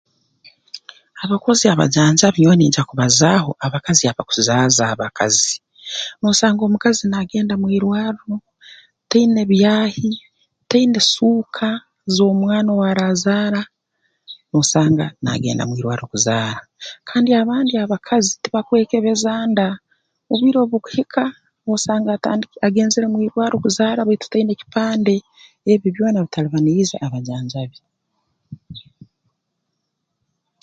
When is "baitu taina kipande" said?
24.07-25.15